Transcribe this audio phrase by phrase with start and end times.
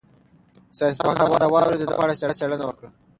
[0.77, 2.89] ساینس پوهانو د واورې د دانو په اړه څېړنه وکړه.